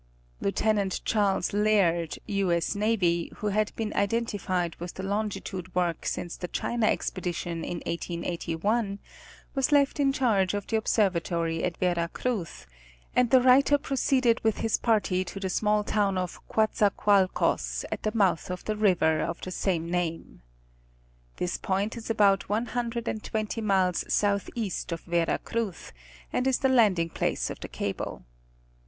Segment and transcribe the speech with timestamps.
[0.41, 1.01] Lieut.
[1.05, 2.47] Charles Laird, U.
[2.47, 2.75] 8S.
[2.75, 7.81] N., who had been identified with the longitude work since the China expedi tion in
[7.85, 8.97] 1881,
[9.53, 12.65] was left in charge of the observatory at Vera Cruz,
[13.15, 18.15] and the writer proceeded with his party to the small town of Coatzacoalcos, at the
[18.17, 20.41] mouth of the river of the same name.
[21.35, 21.57] 'This.
[21.59, 25.91] point is about one hundred and twenty miles southeast of Vera Cruz,
[26.33, 28.25] and is the landing place of the cable.